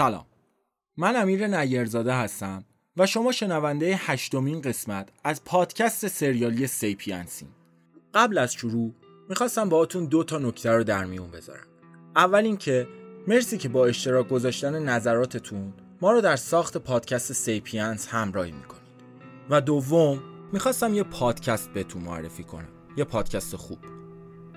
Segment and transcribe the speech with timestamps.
[0.00, 0.26] سلام.
[0.96, 2.64] من امیر نیرزاده هستم
[2.96, 7.48] و شما شنونده هشتمین قسمت از پادکست سریالی سیپینسین
[8.14, 8.94] قبل از شروع
[9.28, 11.66] می‌خواستم باهاتون دو تا نکته رو در میون بذارم.
[12.16, 12.88] اول اینکه
[13.26, 18.82] مرسی که با اشتراک گذاشتن نظراتتون ما رو در ساخت پادکست سیپینس همراهی می‌کنید.
[19.50, 20.22] و دوم
[20.52, 22.68] می‌خواستم یه پادکست بهتون معرفی کنم.
[22.96, 23.78] یه پادکست خوب.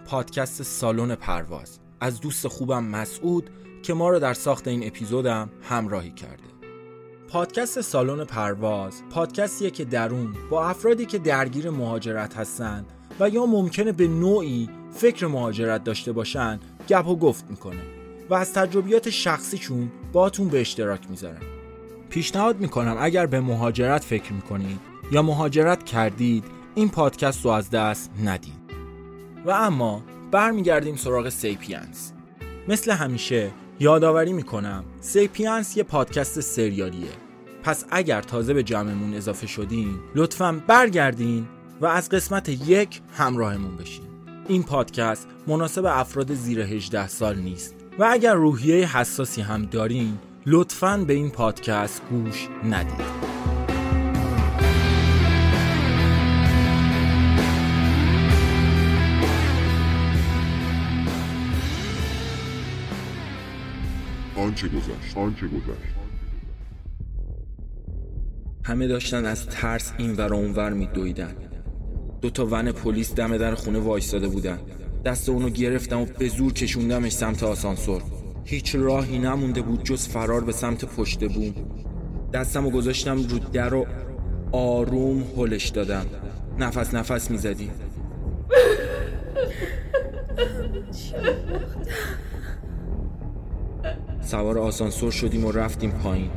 [0.06, 1.80] پادکست سالن پرواز.
[2.04, 3.50] از دوست خوبم مسعود
[3.84, 6.44] که ما رو در ساخت این اپیزودم همراهی کرده.
[7.28, 12.86] پادکست سالن پرواز پادکستیه که درون با افرادی که درگیر مهاجرت هستن
[13.20, 17.82] و یا ممکنه به نوعی فکر مهاجرت داشته باشن گپ و گفت می‌کنه
[18.30, 21.42] و از تجربیات شخصیشون باتون به اشتراک می‌ذارن
[22.10, 24.80] پیشنهاد می‌کنم اگر به مهاجرت فکر می‌کنید
[25.12, 26.46] یا مهاجرت کردید
[26.76, 28.64] این پادکست رو از دست ندید.
[29.46, 32.14] و اما برمیگردیم سراغ سیپینس
[32.68, 37.12] مثل همیشه یادآوری می‌کنم سیپینس یه پادکست سریالیه.
[37.64, 41.48] پس اگر تازه به جمعمون اضافه شدین لطفا برگردین
[41.82, 44.06] و از قسمت یک همراهمون بشین.
[44.48, 50.98] این پادکست مناسب افراد زیر 18 سال نیست و اگر روحیه حساسی هم دارین لطفا
[51.08, 53.43] به این پادکست گوش ندید.
[64.44, 65.94] آنچه گذشت آنچه گذشت.
[68.66, 71.36] همه داشتن از ترس این ور اونور میدویدن.
[72.22, 74.60] دو تا ون پلیس دم در خونه وایستاده بودن.
[75.06, 78.02] دست اونو گرفتم و به زور کشوندمش سمت آسانسور.
[78.46, 81.54] هیچ راهی نمونده بود جز فرار به سمت پشت بوم.
[82.34, 83.86] دستم و گذاشتم رو در و
[84.52, 86.06] آروم هلش دادم.
[86.60, 87.70] نفس نفس می‌زدی.
[94.34, 96.30] سوار آسانسور شدیم و رفتیم پایین.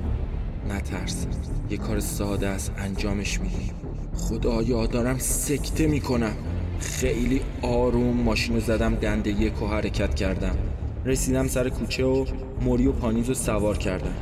[0.69, 1.27] نترس
[1.70, 3.70] یه کار ساده است انجامش میدیم.
[4.14, 6.36] خدایا دارم سکته می‌کنم.
[6.81, 10.56] خیلی آروم ماشین زدم دنده یک و حرکت کردم.
[11.04, 12.26] رسیدم سر کوچه و
[12.60, 14.15] موری و پانیز رو سوار کردم.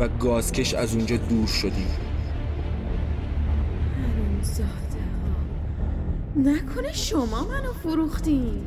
[0.00, 1.88] و گازکش از اونجا دور شدیم.
[6.36, 8.60] نکنه شما منو فروختین.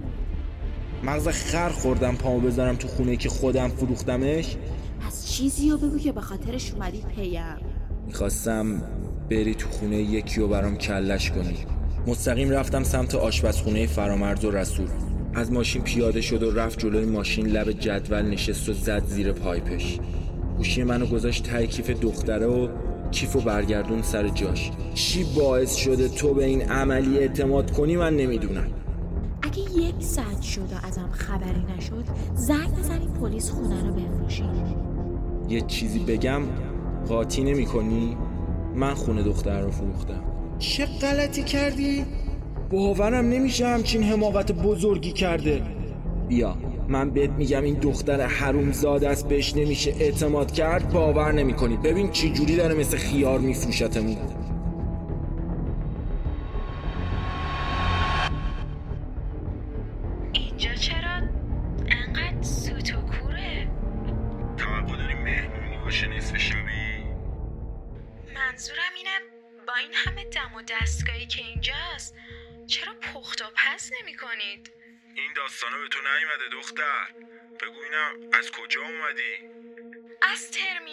[1.06, 4.56] مغز خر خوردم پامو بذارم تو خونه که خودم فروختمش.
[5.08, 7.42] از چیزی رو بگو که به خاطرش اومدی پیم.
[8.08, 8.82] می‌خواستم
[9.32, 11.58] بری تو خونه یکی رو برام کلش کنی.
[12.08, 14.88] مستقیم رفتم سمت آشپزخونه فرامرز و رسول.
[15.34, 20.00] از ماشین پیاده شد و رفت جلوی ماشین لب جدول نشست و زد زیر پایپش.
[20.58, 22.68] گوشی منو گذاشت تای کیف دختره و
[23.12, 24.72] کیف و برگردون سر جاش.
[24.94, 28.68] چی باعث شده تو به این عملی اعتماد کنی من نمی‌دونم.
[29.56, 34.44] اگه یک ساعت شد و ازم خبری نشد زنگ بزنی پلیس خونه رو بفروشی.
[35.50, 36.42] یه چیزی بگم؟
[37.08, 38.18] قاطی نمی کنی؟
[38.76, 40.24] من خونه دختر رو فروختم.
[40.60, 42.06] چه غلطی کردی؟
[42.72, 45.62] باورم نمیشه همچین حماقت بزرگی کرده.
[46.28, 51.78] بیا من بهت میگم این دختر حرومزاده است بهش نمیشه اعتماد کرد باور نمی کنی
[51.78, 54.18] ببین چی جوری داره مثل خیار میفروشتمون.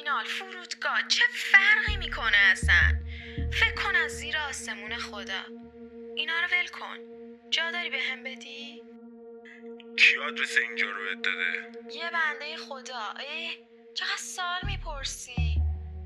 [0.03, 2.99] ترمینال فرودگاه چه فرقی می‌کنه اصلا.
[3.53, 5.43] فکر کن از زیر آسمون خدا.
[6.17, 6.97] اینا رو ول کن.
[7.51, 8.83] جا داری به هم بدی؟
[9.99, 13.15] کی آدرس اینجا رو بهت داده؟ یه بنده خدا.
[13.31, 13.51] ای
[13.95, 15.63] چقدر سال می‌پرسی؟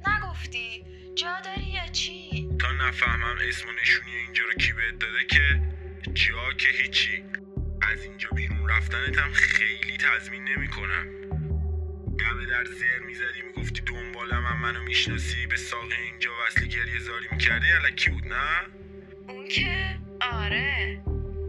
[0.07, 0.85] نگفتی.
[1.15, 5.61] جا داری یا چی؟ تا نفهمم اسم و نشونی اینجا رو کی بهت داده که
[6.15, 7.25] جا که هیچی.
[7.83, 11.26] از اینجا بیرون رفتنت هم خیلی تضمین نمی‌کنم.
[12.27, 17.27] دم در زر می‌زدی می‌گفتی دنبالم هم منو می‌شناسی به ساق اینجا وصلی گریه زاری
[17.33, 17.67] می‌کردی؟
[17.97, 18.61] کی بود نه؟
[19.29, 21.03] اون که؟ آره.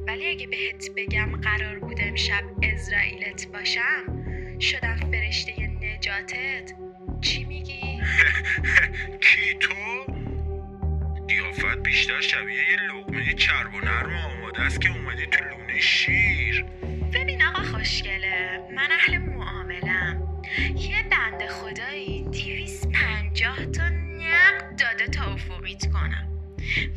[0.07, 4.03] ولی اگه بهت بگم قرار بود امشب ازرائیلت باشم
[4.59, 6.73] شدم فرشته نجاتت.
[7.21, 8.01] چی میگی؟
[9.25, 9.73] کی تو؟
[11.27, 16.65] قیافت بیشتر شبیه یه لقمه چرب و نرم آماده است که اومدی تو لونه شیر.
[17.13, 18.59] ببین آقا خوشگله.
[18.75, 19.16] من اهل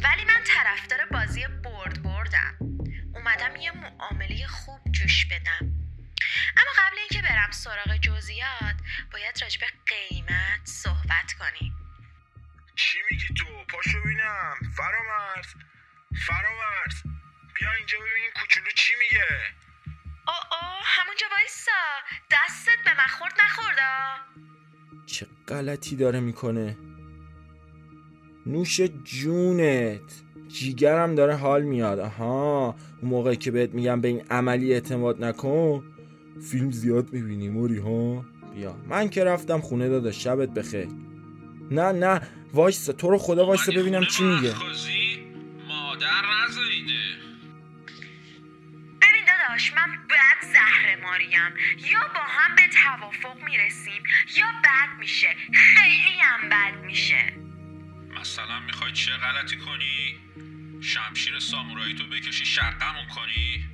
[0.05, 2.59] ولی من طرفدار بازی برد بردم.
[3.15, 5.73] اومدم یه معامله خوب جوش بدم.
[6.57, 8.77] اما قبل اینکه برم سراغ جزئیات
[9.13, 11.73] باید راجب قیمت صحبت کنی.
[12.77, 15.47] چی میگی تو؟ پاشو ببینم فرامرز.
[16.27, 17.03] فرامرز.
[17.55, 19.27] بیا اینجا ببینیم کوچولو چی میگه.
[20.27, 21.73] او او همونجا وایسا.
[22.31, 24.17] دستت به من خورد نخوردا
[25.07, 26.77] چه غلطی داره می‌کنه؟
[28.47, 30.01] نوش جونت.
[30.49, 31.99] جیگرم داره حال میاد.
[31.99, 32.77] آها.
[33.03, 35.85] اون موقعی که بهت میگم به این عملی اعتماد نکن.
[36.51, 38.77] فیلم زیاد می‌بینی موری ها؟ بیا.
[38.89, 40.89] من که رفتم خونه دادا شبت بخیر.
[41.71, 42.21] نه نه.
[42.55, 42.93] وایسا.
[42.93, 44.55] تو رو خدا وایسا ببینم چی میگه.
[45.69, 47.03] مادر نزاییده
[49.03, 51.31] ببین داداش من بد زهر ماریم.
[51.93, 54.03] یا با هم به توافق می‌رسیم
[54.39, 55.29] یا بد میشه.
[55.53, 57.50] خیلی هم بد میشه.
[58.31, 60.19] مثلا می‌خوای چه غلطی کنی؟
[60.83, 63.71] شمشیر سامورایی تو بکشی شقمون کنی؟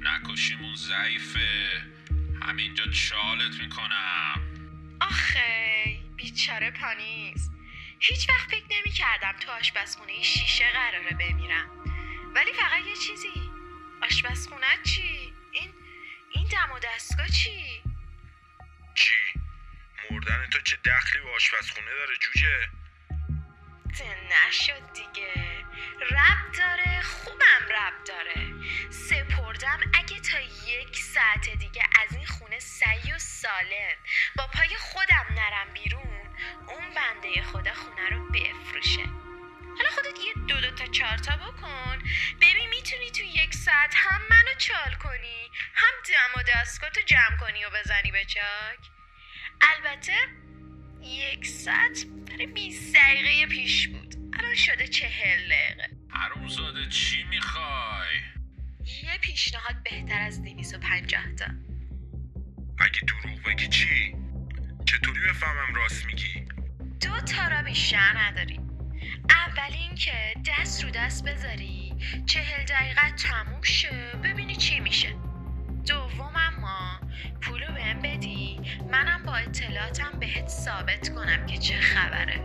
[0.00, 1.82] نکشیمون ضعیفه
[2.42, 4.40] همینجا چالت می‌کنم
[5.00, 7.50] آخه بیچاره پانیز
[8.00, 11.70] هیچ وقت فکر نمی کردم تو آشپزخونه شیشه قراره بمیرم
[12.34, 13.50] ولی فقط یه چیزی
[14.02, 15.70] آشپزخونه چی؟ این
[16.30, 17.82] این دم و دستگاه چی؟
[18.94, 19.40] چی؟
[20.10, 22.83] مردن تو چه دخلی به آشپزخونه داره جوجه؟
[23.98, 24.16] ده
[24.48, 25.64] نشد دیگه.
[26.10, 28.52] رب داره خوبم رب داره.
[28.90, 33.96] سپردم اگه تا یک ساعت دیگه از این خونه سعی و سالم
[34.36, 36.36] با پای خودم نرم بیرون
[36.68, 39.04] اون بنده خدا خونه رو بفروشه.
[39.76, 42.02] حالا خودت یه دو دو تا چهار تا بکن.
[42.40, 47.64] ببین می‌تونی تو یک ساعت هم منو چال کنی هم دم و دستگاهتو جمع کنی
[47.64, 48.78] و بزنی به چاک.
[49.60, 50.43] البته
[51.06, 58.14] یک ساعت برای 20 دقیقه پیش بود الان شده چهل دقیقه حرومزاده چی می‌خوای؟
[59.02, 61.44] یه پیشنهاد بهتر از 250 تا
[62.78, 64.14] اگه دروغ بگی چی؟
[64.86, 66.44] چطوری بفهمم راست میگی؟
[67.00, 68.60] دو تا را بیشتر نداری
[69.30, 70.12] اول اینکه
[70.46, 71.94] دست رو دست بذاری
[72.26, 75.14] چهل دقیقه تموم شه ببینی چی میشه
[75.86, 77.00] دوم اما
[77.40, 78.33] پولو بهم بدی
[78.90, 82.40] منم با اطلاعاتم بهت ثابت کنم که چه خبره.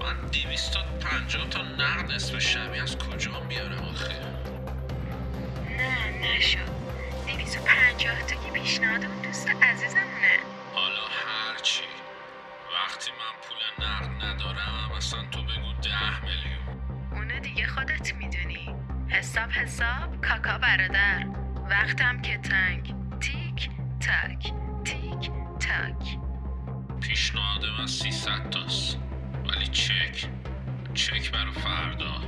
[0.00, 4.14] من دیویست تا پنجاه تا نقد نصف شبیه از کجا بیارم آخه؟
[5.76, 6.58] نه نشد
[7.26, 10.38] دویست و پنجاه تا که پیشنهاد اون دوست عزیزمونه.
[10.74, 11.82] حالا هرچی
[12.74, 16.80] وقتی من پول نقد ندارم اصلا تو بگو ده میلیون.
[17.12, 18.74] اونو دیگه خودت می‌دونی.
[19.08, 21.26] حساب حساب کاکا برادر.
[21.70, 22.94] وقتم که تنگ.
[23.20, 23.70] تیک
[24.00, 24.52] تاک
[25.78, 26.18] تاک
[27.00, 28.98] پیشنهاد من 300 تاست.
[29.48, 30.28] ولی چک
[30.94, 32.20] چک برا فردا.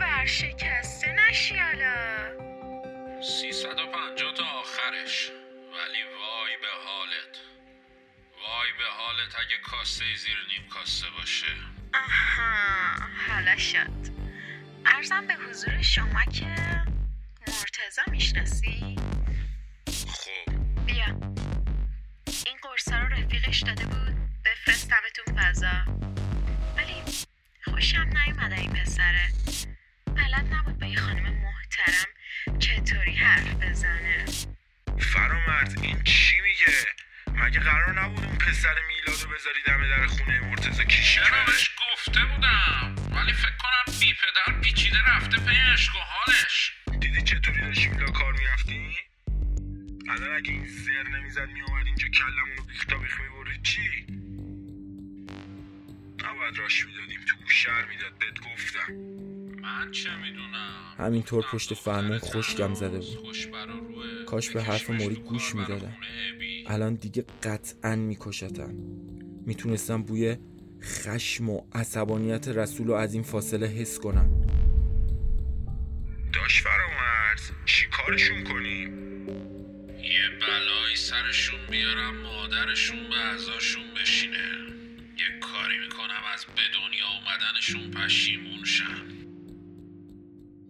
[0.00, 2.28] ورشکسته نشی حالا.
[3.22, 5.30] 350 تا آخرش.
[5.72, 7.34] ولی وای به حالت.
[8.42, 11.54] وای به حالت اگه کاسه زیر نیم کاسه باشه.
[11.94, 14.12] آها حالا شد.
[14.86, 16.56] ارزم به حضور شما که
[17.48, 18.96] مرتزا می‌شناسی؟
[23.52, 24.14] رفیقش داده بود.
[24.44, 25.84] بفرستمتون فضا.
[26.76, 27.02] ولی
[27.64, 29.28] خوشم نیومده این پسره.
[30.06, 32.08] بلد نبود با یه خانم محترم
[32.58, 34.24] چطوری حرف بزنه.
[35.00, 36.72] فرامرز این چی میگه؟
[37.32, 41.70] مگه قرار نبود اون پسر میلاد رو بذاری دم در خونه مرتزا کیشی چرا بهش
[41.92, 46.72] گفته بودم؟ ولی فکر کنم بی پدر پیچیده رفته پی عشق و حالش.
[47.00, 48.96] دیدی چطوری داشتی میلا کار می‌رفتی؟
[50.12, 53.80] الان اگه این زر نمی‌زد میومد اینجا کلمون رو بیخ تا بیخ می‌برید چی؟
[56.24, 58.92] نباید راش می‌دادیم تو شهر می‌داد بهت گفتم.
[59.62, 63.36] من چه می‌دونم؟ همینطور پشت فرمون خشکم زده بود.
[64.26, 65.96] کاش به حرف موری گوش می‌دادم
[66.66, 68.74] الان دیگه قطعا میکشتم
[69.46, 70.36] می‌تونستم بوی
[70.82, 74.46] خشم و عصبانیت رسول رو از این فاصله حس کنم.
[76.32, 79.11] داش فرامرز چی کارشون کنیم؟
[80.22, 84.36] یه بلایی سرشون بیارم مادرشون به ازاشون بشینه.
[85.18, 89.08] یه کاری می‌کنم از به دنیا اومدنشون پشیمون شن.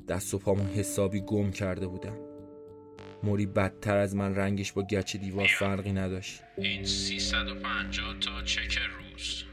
[0.08, 2.16] دست و پامو حسابی گم کرده بودم.
[3.22, 6.40] موری بدتر از من رنگش با گچ دیوار فرقی نداشت.
[6.58, 9.44] این 350 تا چک روز.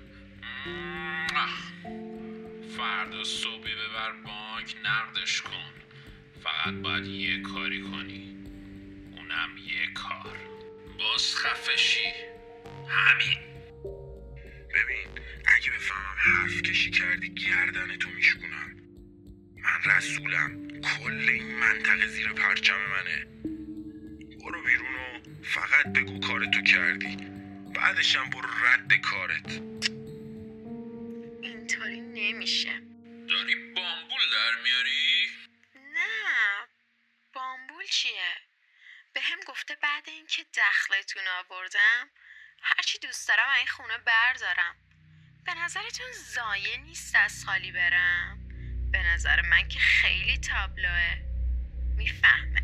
[2.78, 5.74] فردا صبحی ببر بانک نقدش کن.
[6.44, 8.39] فقط باید یه کاری کنی.
[9.30, 10.38] اونم یه کار.
[11.00, 12.14] باز خفشی.
[12.90, 13.38] همین.
[14.74, 15.08] ببین
[15.46, 18.76] اگه بفهمم حرف کشی کردی گردن تو میشکنم
[19.56, 20.68] من رسولم.
[20.82, 23.26] کل این منطقه زیر پرچم منه.
[24.44, 27.18] برو بیرون و فقط بگو کارتو کردی.
[27.76, 29.62] بعدشم برو رد کارت.
[31.42, 32.82] اینطوری نمیشه.
[33.30, 35.30] داری بامبول بامبول در میاری؟
[35.94, 36.68] نه
[37.34, 38.50] بامبول چیه؟
[39.14, 42.10] به هم گفته بعد اینکه دخلتون آوردم
[42.62, 44.76] هرچی دوست دارم این خونه بردارم.
[45.46, 48.40] به نظرتون زایه نیست از خالی برم؟
[48.92, 51.16] به نظر من که خیلی تابلوه.
[51.96, 52.62] می‌فهمه.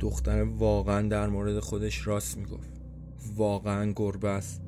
[0.00, 2.70] دختر واقعا در مورد خودش راست می‌گفت.
[3.34, 4.62] واقعا گربه است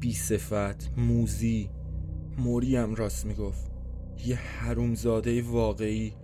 [0.00, 1.70] بی صفت موزی.
[2.38, 3.70] موری هم راست می‌گفت.
[4.18, 6.16] یه حرومزاده واقعی.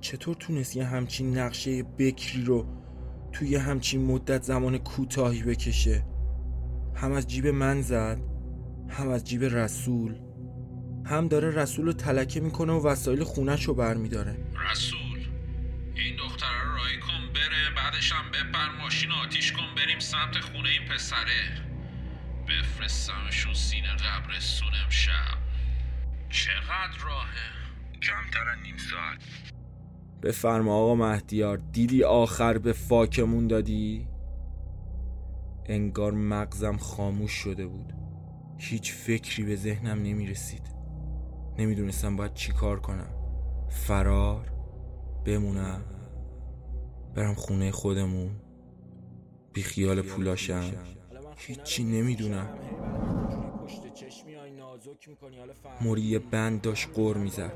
[0.00, 2.80] چطور تونست یه همچین نقشه بکری رو
[3.32, 6.04] توی همچین مدت زمان کوتاهی بکشه.
[6.96, 8.18] هم از جیب من زد
[8.88, 10.14] هم از جیب رسول.
[11.06, 14.36] هم داره رسول رو تلکه می‌کنه و وسایل خونش رو برمیداره.
[14.70, 15.26] رسول
[15.94, 20.68] این دختره رو رایی کن بره بعدش هم بپر ماشین آتیش کن بریم سمت خونه
[20.68, 21.70] این پسره.
[22.48, 25.38] بفرستمشون سینه قبرستون امشب.
[26.30, 27.50] چقدر راهه؟
[28.02, 29.18] کمتر از نیم ساعت.
[30.22, 34.08] بفرما آقا مهدیار دیدی آخر به فاکمون دادی؟
[35.66, 37.92] انگار مغزم خاموش شده بود.
[38.58, 40.74] هیچ فکری به ذهنم نمی رسید
[41.58, 43.14] نمی‌دونستم باید چی کار کنم.
[43.68, 44.52] فرار
[45.24, 45.84] بمونم
[47.14, 48.30] برم خونه خودمون.
[49.52, 50.70] بی خیال پولاشم.
[51.36, 52.48] هیچی نمی‌دونم.
[55.80, 57.52] موری یه بند داشت قر می‌زد.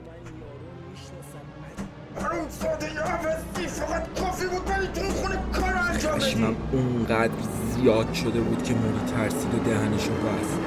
[6.14, 7.32] خشمم اونقدر
[7.74, 10.58] زیاد شده بود که موری ترسید و دهنشو بست.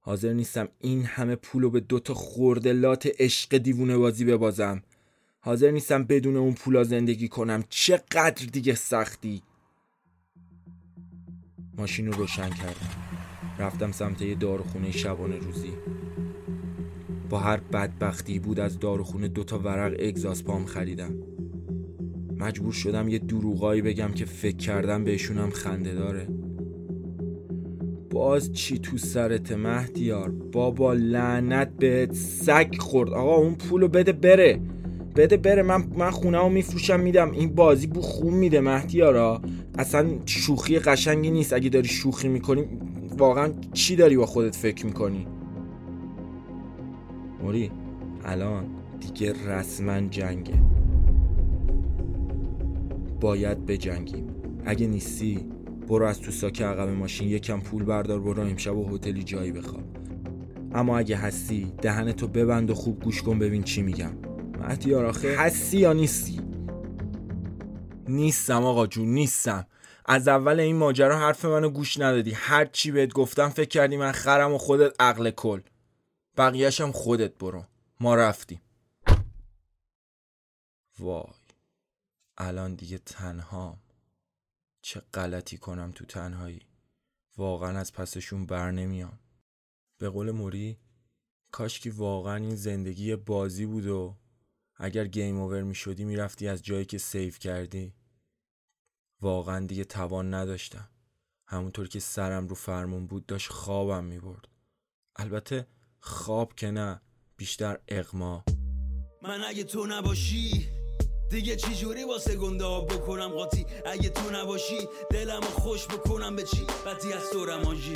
[0.00, 4.82] حاضر نیستم این همه پولو به دوتا خوردلات عشق دیوونه بازی ببازم.
[5.46, 7.64] حاضر نیستم بدون اون پولا زندگی کنم.
[7.68, 9.42] چقدر دیگه سختی.
[11.78, 12.90] ماشین رو روشن کردم.
[13.58, 15.72] رفتم سمت یه داروخونه شبانه روزی.
[17.30, 21.14] با هر بدبختی بود از داروخونه دوتا ورق اگزاس پام خریدم.
[22.36, 26.28] مجبور شدم یه دروغایی بگم که فکر کردم بهشونم خنده داره.
[28.10, 33.10] باز چی تو سرت مهدیار؟ بابا لعنت بهت سگ خورد.
[33.10, 34.60] آقا اون پولو بده بره.
[35.16, 35.62] بده بره.
[35.62, 37.30] من من خونه رو میفروشم میدم.
[37.30, 39.42] این بازی بو خون میده مهدیارا.
[39.78, 41.52] اصلا شوخی قشنگی نیست.
[41.52, 42.64] اگه داری شوخی می‌کنی
[43.18, 45.26] واقعا چی داری با خودت فکر می‌کنی؟
[47.42, 47.70] موری
[48.24, 48.64] الان
[49.00, 50.54] دیگه رسما جنگه.
[53.20, 54.26] باید بجنگیم.
[54.64, 55.46] اگه نیستی
[55.88, 57.28] برو از تو ساک عقب ماشین.
[57.28, 59.84] یکم پول بردار برو امشب و هتلی جایی بخواب.
[60.74, 64.10] اما اگه هستی دهنتو ببند و خوب گوش کن ببین چی میگم.
[64.58, 65.38] مهدیار آخه.
[65.38, 66.40] هستی یا نیستی؟
[68.08, 69.66] نیستم آقا جون نیستم.
[70.06, 72.30] از اول این ماجرا حرف منو گوش ندادی.
[72.30, 75.60] هر چی بهت گفتم فکر کردی من خرم و خودت عقل کل.
[76.36, 77.64] بقیهشم خودت برو.
[78.00, 78.60] ما رفتیم.
[80.98, 81.24] وای
[82.38, 83.78] الان دیگه تنها
[84.82, 86.62] چه غلطی کنم تو تنهایی.
[87.36, 89.18] واقعا از پسشون بر نمیام.
[89.98, 90.78] به قول موری
[91.52, 94.16] کاش که واقعا این زندگی بازی بود و
[94.76, 97.94] اگر گیم اوور می شدی می رفتی از جایی که سیف کردی.
[99.20, 100.88] واقعا دیگه توان نداشتم.
[101.46, 104.48] همونطور که سرم رو فرمون بود داشت خوابم می برد
[105.16, 105.66] البته
[106.00, 107.00] خواب که نه
[107.36, 108.44] بیشتر اغما.
[109.22, 110.68] من اگه تو نباشی
[111.30, 114.78] دیگه چی جوری واسه گنده بکنم قاطی؟ اگه تو نباشی
[115.10, 117.92] دلم خوش بکنم به چی؟ بدی از تو رمانجی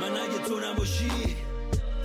[0.00, 1.36] من اگه تو نباشی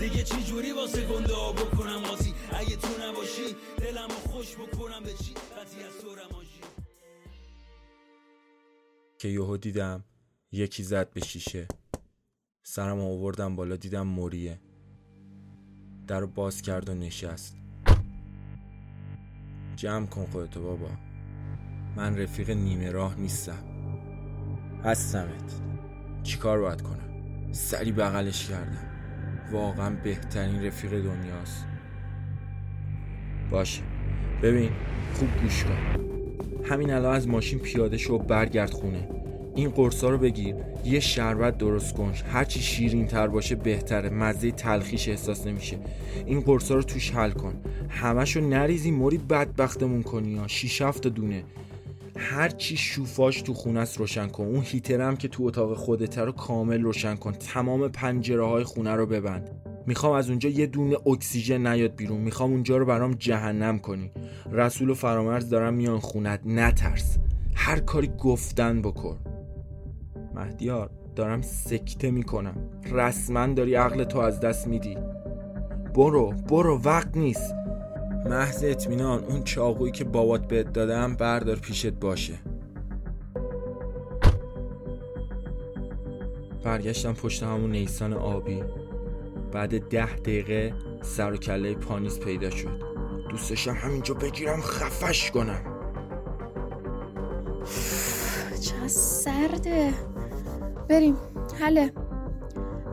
[0.03, 5.13] دیگه چی جوری واسه گنده ها بکنم قاطی اگه تو نباشی دلم خوش بکنم به
[5.13, 6.59] چی؟ بدی از تو رمانجی
[9.17, 10.03] که یهو دیدم
[10.51, 11.67] یکی زد به شیشه.
[12.63, 14.59] سرم آوردم بالا دیدم موریه.
[16.07, 17.57] در باز کرد و نشست.
[19.75, 20.89] جمع کن خودتو بابا.
[21.95, 23.63] من رفیق نیمه راه نیستم.
[24.83, 25.61] هستمت.
[26.23, 28.92] چیکار باید کنم؟ سری بغلش کردم.
[29.53, 31.65] واقعا بهترین رفیق دنیاست.
[33.51, 33.81] باشه.
[34.41, 34.69] ببین
[35.13, 35.99] خوب گوش کن.
[36.63, 39.09] همین الان از ماشین پیاده شو برگرد خونه.
[39.55, 40.55] این قرصا رو بگیر.
[40.85, 44.09] یه شربت درست کن هرچی شیرین تر باشه بهتره.
[44.09, 45.77] مزه تلخیش احساس نمیشه.
[46.25, 47.53] این قرصا رو توش حل کن.
[47.89, 51.43] همشو نریزی موری بدبختمون کنی ها شیش هفت دونه.
[52.17, 54.43] هرچی شوفاش تو خونه است روشن کن.
[54.43, 57.31] اون هیترم که تو اتاق خودته رو کامل روشن کن.
[57.31, 59.49] تمام پنجره های خونه رو ببند.
[59.87, 62.21] می‌خوام از اونجا یه دونه اکسیژن نیاد بیرون.
[62.21, 64.11] می‌خوام اونجا رو برام جهنم کنی.
[64.51, 66.39] رسول و فرامرز دارم میان خونت.
[66.45, 67.17] نترس.
[67.55, 69.17] هر کاری گفتن بکن.
[70.35, 72.55] مهدیار دارم سکته می‌کنم.
[72.91, 74.97] رسما داری عقل تو از دست میدی.
[75.95, 76.81] برو برو.
[76.83, 77.55] وقت نیست.
[78.25, 82.33] محض اطمینان اون چاقویی که بابات بهت دادم بردار پیشت باشه.
[86.63, 88.63] برگشتم پشت همون نیسان آبی.
[89.51, 92.79] بعد ده دقیقه سر و کله پانیز پیدا شد.
[93.29, 95.61] دوست داشتم همینجا بگیرم خفش کنم.
[98.61, 99.93] چه سرده.
[100.89, 101.17] بریم.
[101.59, 101.91] حله.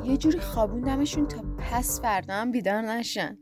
[0.04, 3.38] یه جوری خوابوندمشون تا پس فردا هم بیدار نشن.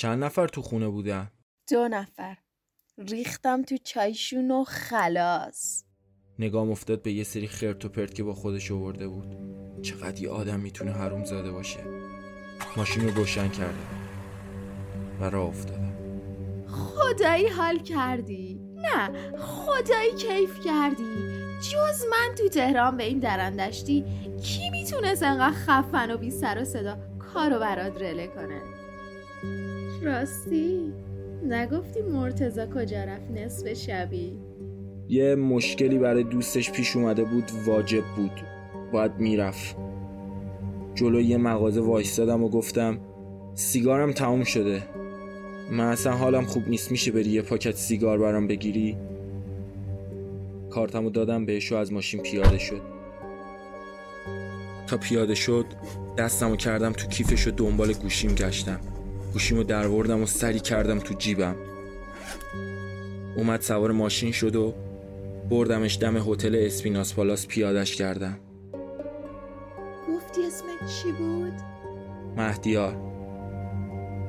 [0.00, 1.30] چند نفر تو خونه بودن؟
[1.70, 2.36] دو نفر.
[2.98, 5.84] ریختم تو چایشون و خلاص.
[6.38, 9.36] نگام افتاد به یه سری خرت و پرت که با خودش آورده بود.
[9.82, 11.80] چقدر یه آدم می‌تونه حروم زاده باشه.
[12.76, 13.78] ماشین رو روشن کرده.
[15.20, 15.96] و راه افتادم
[16.68, 21.14] خدایی حال کردی؟ نه خدایی کیف کردی؟
[21.72, 24.04] جز من تو تهران به این درندشتی
[24.42, 28.79] کی می‌تونست انقدر خفن و بی سر و صدا کارو برات رله کنه؟
[30.02, 30.92] راستی.
[31.48, 34.32] نگفتی مرتزا کجا رفت نصف شبی؟
[35.08, 38.40] یه مشکلی برای دوستش پیش اومده بود واجب بود.
[38.92, 39.76] باید می‌رفت.
[40.94, 42.98] جلوی یه مغازه وایستادم و گفتم
[43.54, 44.82] سیگارم تموم شده.
[45.72, 48.96] من اصلا حالم خوب نیست میشه بری یه پاکت سیگار برام بگیری؟
[50.70, 52.80] کارتمو دادم بهش و از ماشین پیاده شد.
[54.86, 55.64] تا پیاده شد
[56.18, 58.80] دستمو کردم تو کیفش و دنبال گوشیم گشتم.
[59.32, 61.56] گوشیمو دروردم و سری کردم تو جیبم.
[63.36, 64.74] اومد سوار ماشین شد و
[65.50, 68.38] بردمش دم هتل اسپیناس پالاس پیادش کردم.
[70.08, 71.52] گفتی اسمت چی بود؟
[72.36, 72.96] مهدیار.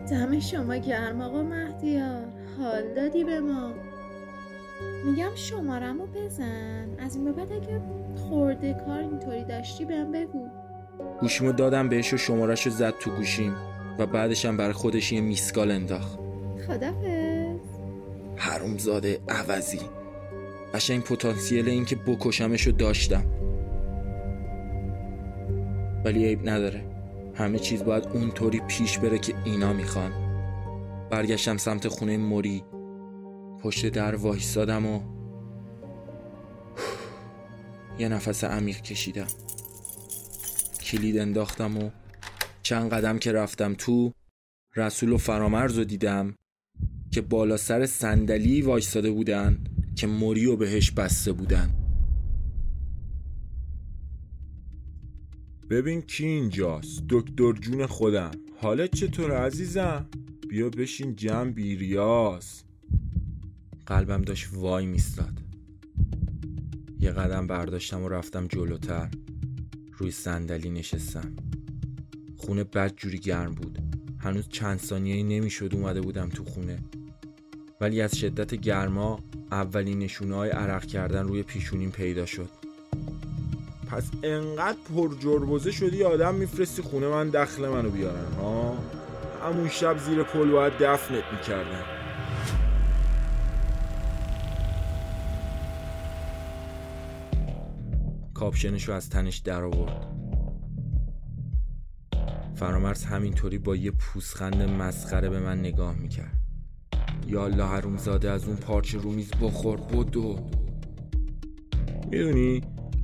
[0.09, 2.25] دم شما گرم آقا مهدیار.
[2.57, 3.73] حال دادی به ما.
[5.05, 6.89] میگم شمارمو بزن.
[6.99, 7.81] از این به بعد اگه
[8.15, 10.47] خورده کار اینطوری داشتی بهم بگو.
[11.21, 13.55] گوشیمو دادم بهش و شمارش رو زد تو گوشیم.
[14.01, 16.19] و بعدشم برای خودش یه میسکال انداخت.
[16.67, 17.59] خدافز
[18.35, 19.79] حرومزاده عوضی.
[20.73, 23.25] قشنگ پتانسیل این که بکشمش رو داشتم.
[26.05, 26.85] ولی عیب نداره.
[27.35, 30.11] همه چیز باید اونطوری پیش بره که اینا می‌خوان.
[31.09, 32.63] برگشتم سمت خونه موری.
[33.63, 34.99] پشت در وایستادم و
[37.99, 39.27] یه نفس عمیق کشیدم.
[40.83, 41.89] کلید انداختم و
[42.71, 44.13] چند قدم که رفتم تو
[44.75, 46.35] رسول و فرامرز رو دیدم
[47.11, 49.63] که بالا سر صندلی وایستاده بودن
[49.95, 51.73] که موریو بهش بسته بودن.
[55.69, 57.03] ببین کی اینجاست.
[57.09, 58.31] دکتر جون خودم.
[58.61, 60.09] حالت چطور عزیزم؟
[60.49, 62.63] بیا بشین جمع بیریاس
[63.85, 65.39] قلبم داشت وای میستاد
[66.99, 69.09] یه قدم برداشتم و رفتم جلوتر.
[69.97, 71.35] روی صندلی نشستم.
[72.45, 73.79] خونه بد جوری گرم بود.
[74.19, 76.79] هنوز چند ثانیه نمی‌شد اومده بودم تو خونه.
[77.81, 79.19] ولی از شدت گرما
[79.51, 82.49] اولین نشونه های عرق کردن روی پیشونیم پیدا شد.
[83.87, 88.77] پس انقدر پر جربوزه شدی آدم میفرستی خونه من دخل منو بیارن ها؟
[89.43, 91.83] همون شب زیر پل باید دفنت می‌کردن.
[98.33, 100.20] کاپشنش رو از تنش در آورد
[102.61, 106.39] فرامرز همینطوری با یه پوسخند مسخره به من نگاه می‌کرد.
[107.27, 110.49] یا الله حرومزاده از اون پارچه رومیز بخور بدو.
[112.11, 112.61] می‌دونی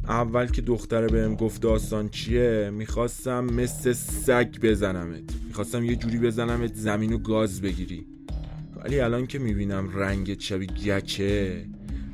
[0.08, 5.24] اول که دختره بهم گفت داستان چیه می‌خواستم مثل سگ بزنمت.
[5.48, 8.08] می‌خواستم یه جوری بزنمت زمین و گاز بگیری.
[8.84, 11.65] ولی الان که می‌بینم رنگت شبیه گچه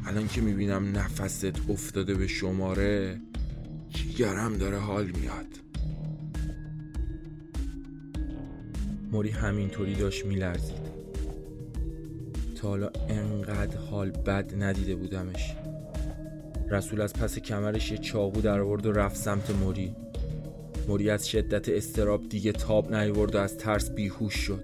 [0.05, 3.21] الان که می‌بینم نفست افتاده به شماره
[3.89, 5.62] جیگرم داره حال میاد
[9.13, 11.03] موری همینطوری داشت میلرزید.
[12.55, 15.55] تا حالا انقدر حال بد ندیده بودمش.
[16.69, 19.95] رسول از پس کمرش یه چاقو در آورد و رفت سمت موری.
[20.87, 24.63] موری از شدت استراب دیگه تاب نیورد و از ترس بیهوش شد.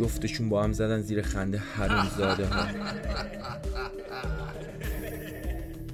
[0.00, 2.66] جفتشون با هم زدن زیر خنده حروم زاده ها.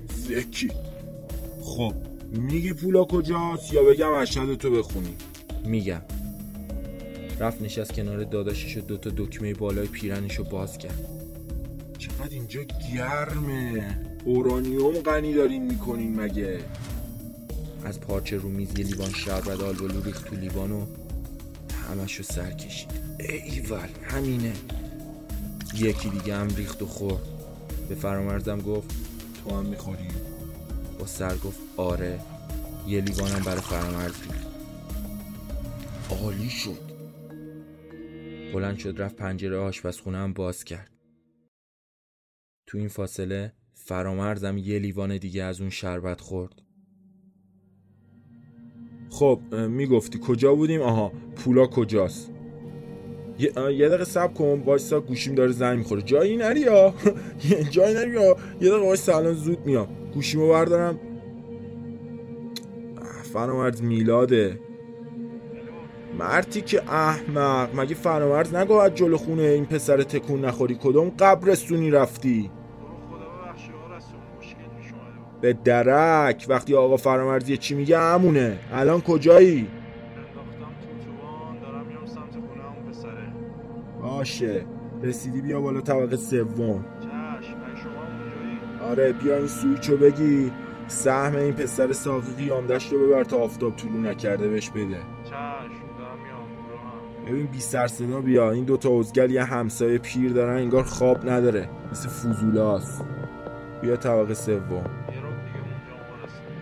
[0.09, 0.71] زکی
[1.63, 1.95] خب
[2.33, 5.17] میگی پولا کجاست یا بگم اشهد تو بخونی؟
[5.65, 6.03] میگم.
[7.41, 11.09] رفت نشست کنار داداشش و دوتا دکمه بالای پیرنش رو باز کرد.
[11.99, 13.99] چقدر اینجا گرمه.
[14.25, 16.61] اورانیوم غنی دارین می‌کنین مگه؟
[17.85, 20.87] از پارچه رو میز یه لیوان شربت آلبالو ریخت تو لیوان و
[21.91, 22.91] همشو سر کشید.
[23.19, 24.53] ایول همینه.
[25.75, 27.23] یکی دیگه هم ریخت و خورد.
[27.89, 28.95] به فرامرزم گفت
[29.45, 30.09] تو هم می‌خوری؟
[30.99, 32.21] با سر گفت آره.
[32.89, 34.47] یه لیوانم برای فرامرز ریخت.
[36.23, 36.98] عالی شد.
[38.55, 40.91] بلند شد رفت پنجره آشپزخونه هم باز کرد.
[42.67, 46.63] تو این فاصله فرامرزم یه لیوان دیگه از اون شربت خورد.
[49.11, 52.31] خب می‌گفتی کجا بودیم؟ آها پولا کجاست؟
[53.39, 56.03] یه, یه دقیقه سب کن وایسا گوشیم داره زنگ می‌خوره.
[56.03, 56.95] جایی نری یا؟
[57.71, 60.11] جایی نری یا؟ یه دقیقه وایسا الان زود میام.
[60.15, 61.01] گوشیمو بردارم.
[63.33, 64.61] فرامرز میلاده.
[66.19, 71.91] مرتی که احمق مگه فرامرز نگو از جلو خونه این پسر تکون نخوری؟ کدوم قبرستونی
[71.91, 72.51] رفتی؟
[75.41, 76.47] به درک.
[76.49, 78.59] وقتی آقا فرامرزی چی میگه همونه.
[78.73, 79.69] الان کجایی؟
[84.03, 84.67] باشه.
[85.03, 86.85] رسیدی بیا بالا طبقه سوم.
[88.91, 90.53] آره بیا این سویچو بگی.
[90.89, 95.18] سهم این پسر ساقی قیامدشت رو ببر تا آفتاب طولو نکرده بهش بده.
[97.29, 98.51] ببین بی سر صدا بیا.
[98.51, 101.69] این دوتا ازگل یه همسایه پیر دارن انگار خواب نداره.
[101.93, 103.05] مثل فوزولاست
[103.83, 104.85] بیا طبقه سوم.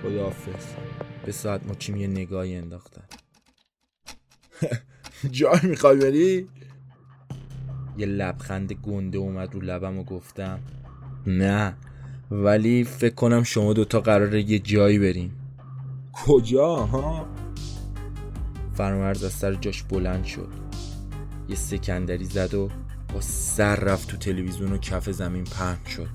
[0.02, 0.64] خداحافظ.
[1.26, 3.02] به ساعت مچیم یه نگاهی انداختم
[5.31, 6.48] جای می‌خوای بری؟
[7.98, 10.59] یه لبخند گنده اومد رو لبم و گفتم
[11.26, 11.76] نه.
[12.31, 15.33] ولی فکر کنم شما دوتا قراره یه جایی بریم.
[16.12, 17.26] کجا؟ ها؟
[18.76, 20.48] فرامرز از سر جاش بلند شد.
[21.48, 22.68] یه سکندری زد و
[23.14, 26.08] با سر رفت تو تلویزیون و کف زمین پهن شد.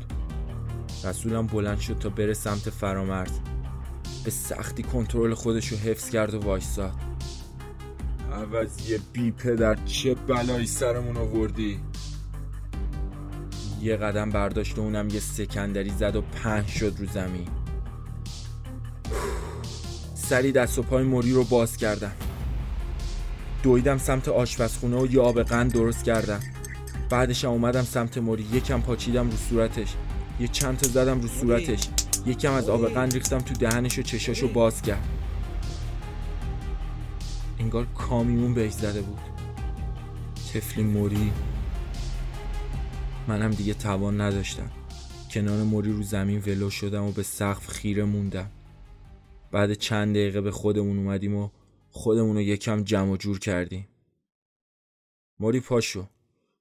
[1.04, 3.39] رسولم بلند شد تا بره سمت فرامرز.
[4.24, 6.93] به سختی کنترل خودش رو حفظ کرد و وایساد.
[8.32, 11.80] عوض یه بی پدر چه بلایی سرمون آوردی؟
[13.82, 17.47] یه قدم برداشت و اونم یه سکندری زد و پهن شد رو زمین.
[20.15, 22.12] سری دست و پای موری رو باز کردم
[23.63, 26.39] دویدم سمت آشپزخونه و یه آب قند درست کردم.
[27.10, 29.95] بعدش اومدم سمت موری یکم پاچیدم رو صورتش.
[30.39, 31.88] یه چند تا زدم رو صورتش.
[32.26, 35.08] یکم از آب قند ریختم تو دهنش و چشاشو باز کرد.
[37.60, 39.19] انگار کامیون بهش زده بود.
[40.54, 41.32] تفلی موری
[43.28, 44.71] منم دیگه توان نداشتم.
[45.32, 48.50] کنار موری رو زمین ولو شدم و به سقف خیره موندم.
[49.52, 51.50] بعد چند دقیقه به خودمون اومدیم و
[51.91, 53.88] خودمون رو یکم جمع و جور کردیم.
[55.39, 56.08] موری پاشو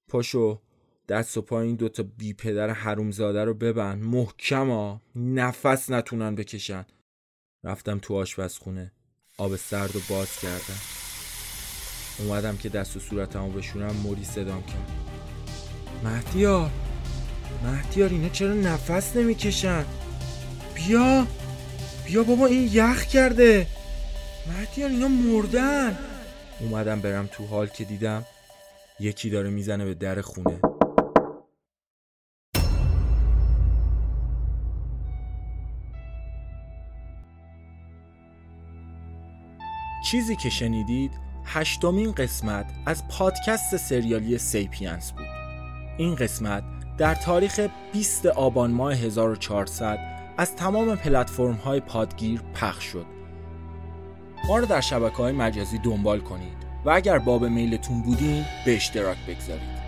[0.09, 0.61] پاشو
[1.09, 4.03] دست و پا این دوتا بی پدر حرومزاده رو ببند.
[4.03, 6.87] محکم ها نفس نتونن بکشن.
[7.65, 8.93] رفتم تو آشپزخونه
[9.37, 10.81] آب سرد و باز کردم.
[12.19, 14.91] اومدم که دست و صورتمو بشورم موری صدام کرد.
[16.05, 16.71] مهدیار
[17.65, 19.85] مهدیار اینا چرا نفس نمی‌کشن؟
[20.75, 21.27] بیا
[22.07, 23.67] بیا بابا این یخ کرده.
[24.59, 25.99] مهدیار اینا مردن.
[26.61, 28.25] اومدم برم تو حال که دیدم
[29.01, 30.61] یکی داره می‌زنه به در خونه.
[40.11, 41.11] چیزی که شنیدید
[41.45, 45.27] هشتمین قسمت از پادکست سریالی سیپینس بود.
[45.99, 46.65] این قسمت
[46.99, 49.99] در تاریخ 20 آبان ماه 1400
[50.39, 53.20] از تمام پلتفرم های پادگیر پخش شد.
[54.49, 59.19] ما رو در شبکه های مجازی دنبال کنید و اگر باب میلتون بودین به اشتراک
[59.29, 59.80] بگذارید.